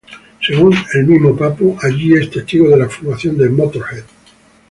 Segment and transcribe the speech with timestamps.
[0.41, 4.05] Según el mismo Pappo allí es testigo de la formación de Motörhead.